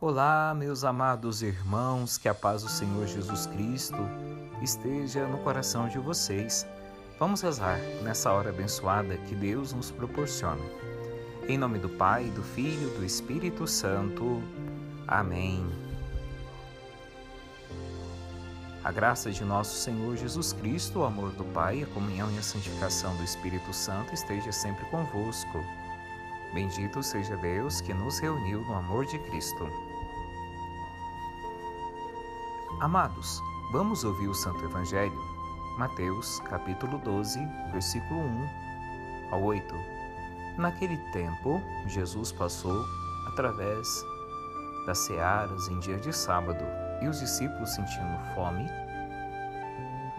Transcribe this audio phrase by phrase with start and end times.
[0.00, 3.98] Olá, meus amados irmãos, que a paz do Senhor Jesus Cristo
[4.62, 6.64] esteja no coração de vocês.
[7.18, 10.62] Vamos rezar nessa hora abençoada que Deus nos proporciona.
[11.48, 14.40] Em nome do Pai, do Filho, do Espírito Santo.
[15.04, 15.66] Amém.
[18.84, 22.42] A graça de nosso Senhor Jesus Cristo, o amor do Pai, a comunhão e a
[22.42, 25.58] santificação do Espírito Santo esteja sempre convosco.
[26.54, 29.87] Bendito seja Deus que nos reuniu no amor de Cristo.
[32.76, 35.20] Amados, vamos ouvir o Santo Evangelho?
[35.76, 37.40] Mateus, capítulo 12,
[37.72, 38.48] versículo 1
[39.32, 39.74] ao 8.
[40.56, 42.84] Naquele tempo, Jesus passou
[43.26, 43.88] através
[44.86, 46.64] das searas em dia de sábado,
[47.02, 48.68] e os discípulos, sentindo fome,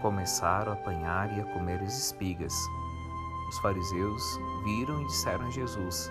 [0.00, 2.54] começaram a apanhar e a comer as espigas.
[3.48, 4.22] Os fariseus
[4.62, 6.08] viram e disseram a Jesus: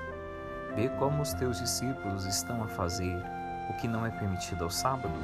[0.76, 3.24] Vê como os teus discípulos estão a fazer
[3.70, 5.18] o que não é permitido ao sábado.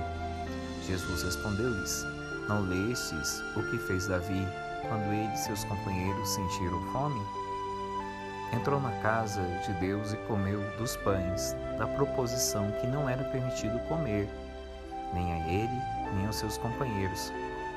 [0.89, 2.03] Jesus respondeu-lhes:
[2.47, 4.47] Não lestes o que fez Davi
[4.87, 7.21] quando ele e seus companheiros sentiram fome?
[8.51, 13.77] Entrou na casa de Deus e comeu dos pães da proposição que não era permitido
[13.87, 14.27] comer,
[15.13, 17.31] nem a ele, nem aos seus companheiros,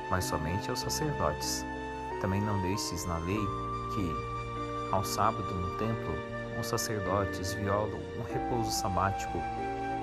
[0.09, 1.63] mas somente aos sacerdotes.
[2.19, 3.45] Também não destes na lei
[3.93, 6.15] que, ao sábado no templo,
[6.59, 9.37] os sacerdotes violam um repouso sabático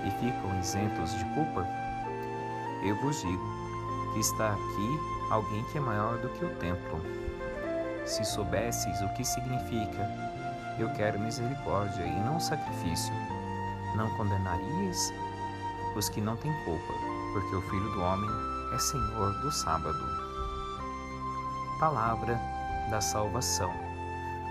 [0.06, 1.89] e ficam isentos de culpa?
[2.82, 3.42] Eu vos digo
[4.12, 5.00] que está aqui
[5.30, 7.00] alguém que é maior do que o templo.
[8.06, 10.08] Se soubesseis o que significa,
[10.78, 13.12] eu quero misericórdia e não sacrifício,
[13.94, 15.12] não condenarias
[15.94, 16.92] os que não têm culpa,
[17.32, 18.30] porque o Filho do Homem
[18.74, 19.98] é Senhor do sábado.
[21.78, 22.38] Palavra
[22.90, 23.72] da salvação.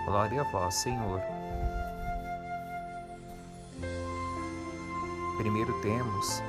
[0.06, 1.22] Glória a vós, Senhor.
[5.38, 6.44] Primeiro temos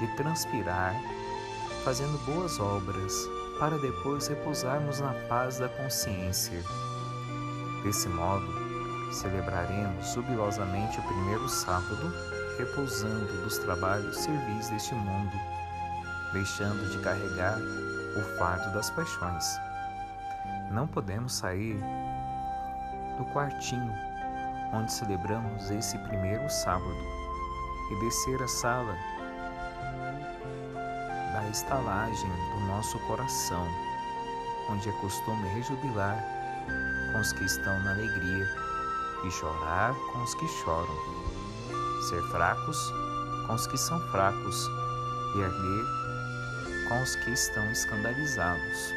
[0.00, 0.94] de transpirar
[1.84, 6.62] fazendo boas obras para depois repousarmos na paz da consciência.
[7.82, 8.46] Desse modo,
[9.12, 12.12] celebraremos jubilosamente o primeiro sábado,
[12.58, 15.32] repousando dos trabalhos servis deste mundo,
[16.32, 17.58] deixando de carregar
[18.16, 19.44] o fardo das paixões.
[20.70, 21.80] Não podemos sair
[23.18, 23.92] do quartinho
[24.72, 26.96] onde celebramos esse primeiro sábado
[27.90, 28.94] e descer a sala
[31.50, 33.66] estalagem do nosso coração,
[34.68, 36.24] onde é costume rejubilar
[37.12, 38.48] com os que estão na alegria
[39.24, 40.96] e chorar com os que choram,
[42.08, 42.78] ser fracos
[43.46, 44.68] com os que são fracos
[45.36, 45.84] e arder
[46.88, 48.94] com os que estão escandalizados.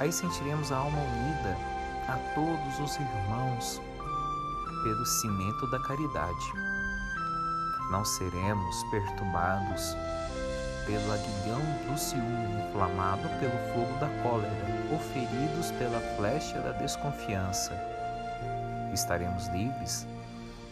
[0.00, 1.56] Aí sentiremos a alma unida
[2.08, 3.80] a todos os irmãos
[4.82, 6.52] pelo cimento da caridade
[7.92, 9.94] não seremos perturbados
[10.86, 14.52] pelo aguilhão do ciúme inflamado pelo fogo da cólera
[14.90, 17.72] ou feridos pela flecha da desconfiança.
[18.92, 20.06] Estaremos livres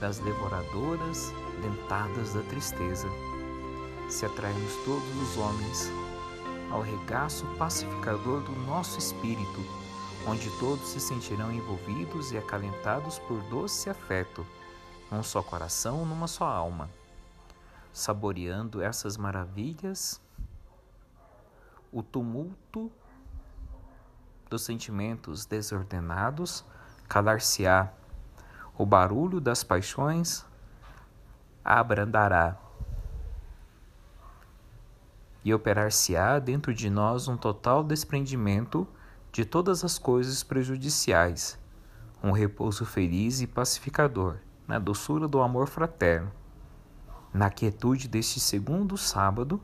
[0.01, 1.33] das devoradoras
[1.63, 3.09] dentadas da tristeza,
[4.09, 5.91] se atrairmos todos os homens
[6.71, 9.65] ao regaço pacificador do nosso espírito,
[10.27, 14.47] onde todos se sentirão envolvidos e acalentados por doce afeto,
[15.11, 16.89] num só coração, numa só alma
[17.93, 20.21] saboreando essas maravilhas,
[21.93, 22.91] o tumulto
[24.49, 26.65] dos sentimentos desordenados
[27.09, 27.93] calar-se-á,
[28.79, 30.47] o barulho das paixões
[31.65, 32.57] abrandará.
[35.45, 38.87] E operar-se-á dentro de nós um total desprendimento
[39.33, 41.59] de todas as coisas prejudiciais,
[42.23, 44.37] um repouso feliz e pacificador
[44.69, 46.40] na doçura do amor fraterno
[47.33, 49.61] na quietude deste segundo sábado,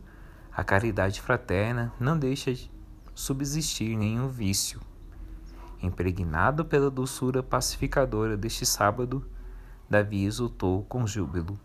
[0.53, 2.71] a caridade fraterna não deixa de
[3.15, 4.81] subsistir nenhum vício.
[5.82, 9.25] Impregnado pela doçura pacificadora deste sábado,
[9.88, 11.59] Davi exultou com júbilo.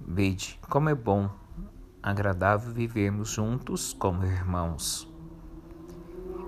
[0.00, 1.30] Vede como é bom,
[2.02, 5.08] agradável vivermos juntos como irmãos.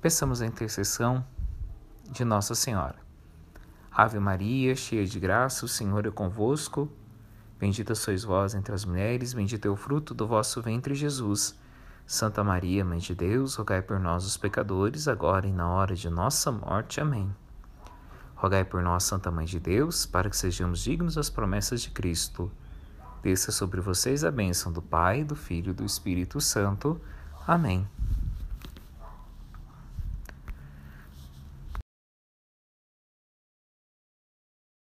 [0.00, 1.26] Peçamos a intercessão
[2.12, 3.00] de Nossa Senhora.
[3.90, 6.88] Ave Maria, cheia de graça, o Senhor é convosco.
[7.60, 11.54] Bendita sois vós entre as mulheres, bendito é o fruto do vosso ventre, Jesus.
[12.06, 16.08] Santa Maria, Mãe de Deus, rogai por nós, os pecadores, agora e na hora de
[16.08, 17.02] nossa morte.
[17.02, 17.30] Amém.
[18.34, 22.50] Rogai por nós, Santa Mãe de Deus, para que sejamos dignos das promessas de Cristo.
[23.22, 26.98] Desça sobre vocês a bênção do Pai, do Filho e do Espírito Santo.
[27.46, 27.86] Amém.